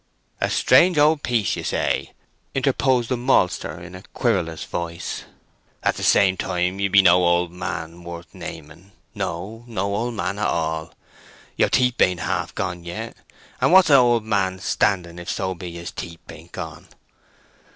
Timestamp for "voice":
4.63-5.25